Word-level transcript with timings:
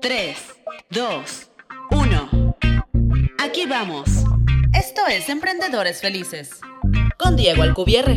3, 0.00 0.36
2, 0.90 1.50
1. 1.90 2.56
Aquí 3.42 3.66
vamos. 3.66 4.24
Esto 4.72 5.02
es 5.08 5.28
Emprendedores 5.28 6.00
Felices. 6.00 6.60
Con 7.18 7.36
Diego 7.36 7.62
Alcubierre. 7.62 8.16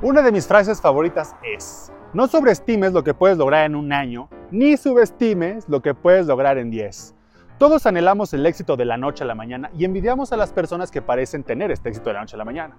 Una 0.00 0.22
de 0.22 0.32
mis 0.32 0.46
frases 0.46 0.80
favoritas 0.80 1.34
es, 1.42 1.92
no 2.14 2.26
sobreestimes 2.26 2.92
lo 2.92 3.04
que 3.04 3.12
puedes 3.12 3.36
lograr 3.36 3.66
en 3.66 3.74
un 3.74 3.92
año, 3.92 4.30
ni 4.50 4.76
subestimes 4.76 5.68
lo 5.68 5.82
que 5.82 5.94
puedes 5.94 6.26
lograr 6.26 6.56
en 6.56 6.70
10. 6.70 7.14
Todos 7.58 7.84
anhelamos 7.84 8.32
el 8.32 8.46
éxito 8.46 8.76
de 8.76 8.86
la 8.86 8.96
noche 8.96 9.24
a 9.24 9.26
la 9.26 9.34
mañana 9.34 9.70
y 9.76 9.84
envidiamos 9.84 10.32
a 10.32 10.38
las 10.38 10.52
personas 10.52 10.90
que 10.90 11.02
parecen 11.02 11.44
tener 11.44 11.70
este 11.70 11.90
éxito 11.90 12.08
de 12.08 12.14
la 12.14 12.20
noche 12.20 12.36
a 12.36 12.38
la 12.38 12.46
mañana. 12.46 12.78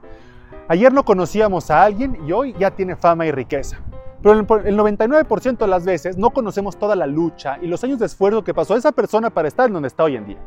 Ayer 0.68 0.92
no 0.92 1.06
conocíamos 1.06 1.70
a 1.70 1.84
alguien 1.84 2.18
y 2.28 2.32
hoy 2.32 2.56
ya 2.58 2.72
tiene 2.72 2.96
fama 2.96 3.28
y 3.28 3.32
riqueza. 3.32 3.80
Pero 4.22 4.34
el 4.34 4.78
99% 4.78 5.58
de 5.58 5.68
las 5.68 5.84
veces 5.84 6.18
no 6.18 6.30
conocemos 6.30 6.78
toda 6.78 6.96
la 6.96 7.08
lucha 7.08 7.58
y 7.62 7.68
los 7.68 7.84
años 7.84 7.98
de 7.98 8.06
esfuerzo 8.06 8.44
que 8.44 8.54
pasó 8.54 8.76
esa 8.76 8.92
persona 8.92 9.32
para 9.32 9.48
estar 9.48 9.68
en 9.68 9.74
donde 9.74 9.88
está 9.88 10.04
hoy 10.04 10.16
en 10.16 10.28
día. 10.28 10.38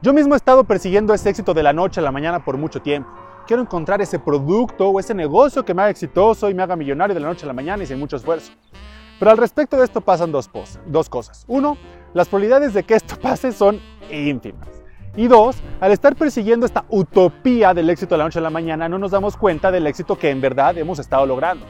Yo 0.00 0.14
mismo 0.14 0.34
he 0.34 0.36
estado 0.36 0.64
persiguiendo 0.64 1.12
ese 1.12 1.28
éxito 1.28 1.52
de 1.52 1.62
la 1.62 1.74
noche 1.74 2.00
a 2.00 2.02
la 2.02 2.12
mañana 2.12 2.42
por 2.42 2.56
mucho 2.56 2.80
tiempo. 2.80 3.10
Quiero 3.46 3.62
encontrar 3.62 4.00
ese 4.00 4.18
producto 4.18 4.88
o 4.88 4.98
ese 5.00 5.14
negocio 5.14 5.64
que 5.64 5.74
me 5.74 5.82
haga 5.82 5.90
exitoso 5.90 6.48
y 6.48 6.54
me 6.54 6.62
haga 6.62 6.76
millonario 6.76 7.14
de 7.14 7.20
la 7.20 7.28
noche 7.28 7.44
a 7.44 7.48
la 7.48 7.52
mañana 7.52 7.82
y 7.82 7.86
sin 7.86 7.98
mucho 7.98 8.16
esfuerzo. 8.16 8.52
Pero 9.18 9.30
al 9.30 9.36
respecto 9.36 9.76
de 9.76 9.84
esto 9.84 10.00
pasan 10.00 10.32
dos, 10.32 10.48
dos 10.86 11.08
cosas. 11.10 11.44
Uno, 11.46 11.76
las 12.14 12.28
probabilidades 12.28 12.72
de 12.72 12.84
que 12.84 12.94
esto 12.94 13.16
pase 13.22 13.52
son 13.52 13.78
ínfimas. 14.10 14.68
Y 15.14 15.26
dos, 15.26 15.56
al 15.80 15.92
estar 15.92 16.16
persiguiendo 16.16 16.64
esta 16.64 16.86
utopía 16.88 17.74
del 17.74 17.90
éxito 17.90 18.14
de 18.14 18.18
la 18.18 18.24
noche 18.24 18.38
a 18.38 18.42
la 18.42 18.50
mañana, 18.50 18.88
no 18.88 18.98
nos 18.98 19.10
damos 19.10 19.36
cuenta 19.36 19.70
del 19.70 19.86
éxito 19.86 20.16
que 20.16 20.30
en 20.30 20.40
verdad 20.40 20.78
hemos 20.78 20.98
estado 20.98 21.26
logrando. 21.26 21.66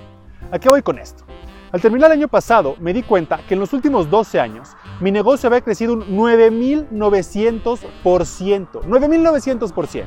¿A 0.52 0.58
qué 0.58 0.68
voy 0.68 0.82
con 0.82 0.98
esto? 0.98 1.24
Al 1.72 1.80
terminar 1.80 2.10
el 2.10 2.18
año 2.18 2.26
pasado, 2.26 2.74
me 2.80 2.92
di 2.92 3.04
cuenta 3.04 3.38
que 3.46 3.54
en 3.54 3.60
los 3.60 3.72
últimos 3.72 4.10
12 4.10 4.40
años, 4.40 4.70
mi 5.00 5.12
negocio 5.12 5.46
había 5.46 5.60
crecido 5.60 5.92
un 5.92 6.16
9.900%. 6.16 7.86
9.900%. 8.02 10.04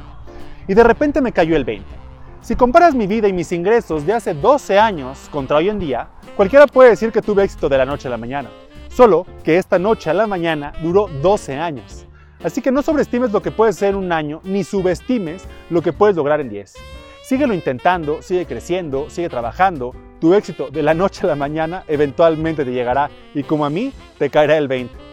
Y 0.68 0.74
de 0.74 0.84
repente 0.84 1.22
me 1.22 1.32
cayó 1.32 1.56
el 1.56 1.64
20. 1.64 1.88
Si 2.42 2.58
comparas 2.58 2.94
mi 2.94 3.08
vida 3.08 3.30
y 3.30 3.34
mis 3.34 3.54
ingresos 3.54 4.06
de 4.06 4.12
hace 4.12 4.34
12 4.34 4.78
años 4.78 5.30
contra 5.32 5.56
hoy 5.56 5.70
en 5.70 5.80
día, 5.80 6.10
cualquiera 6.36 6.68
puede 6.68 6.90
decir 6.90 7.14
que 7.14 7.22
tuve 7.22 7.46
éxito 7.46 7.70
de 7.70 7.78
la 7.78 7.86
noche 7.86 8.10
a 8.10 8.12
la 8.12 8.18
mañana. 8.18 8.50
Solo 8.90 9.26
que 9.46 9.58
esta 9.58 9.80
noche 9.80 10.10
a 10.10 10.14
la 10.14 10.28
mañana 10.28 10.74
duró 10.84 11.08
12 11.22 11.56
años. 11.56 12.06
Así 12.44 12.62
que 12.62 12.74
no 12.74 12.82
sobreestimes 12.82 13.32
lo 13.32 13.42
que 13.42 13.52
puede 13.52 13.72
ser 13.72 13.96
un 13.96 14.12
año, 14.12 14.42
ni 14.44 14.66
subestimes 14.66 15.46
lo 15.70 15.82
que 15.82 15.94
puedes 15.94 16.18
lograr 16.18 16.42
en 16.42 16.50
10. 16.50 16.74
Síguelo 17.24 17.54
intentando, 17.54 18.22
sigue 18.22 18.46
creciendo, 18.46 19.10
sigue 19.10 19.30
trabajando. 19.30 19.96
Tu 20.20 20.34
éxito 20.34 20.70
de 20.70 20.84
la 20.84 20.94
noche 20.94 21.22
a 21.24 21.28
la 21.28 21.38
mañana 21.38 21.86
eventualmente 21.88 22.66
te 22.66 22.74
llegará 22.74 23.10
y 23.34 23.44
como 23.44 23.66
a 23.66 23.70
mí, 23.70 23.94
te 24.18 24.30
caerá 24.30 24.58
el 24.58 24.68
20. 24.68 25.13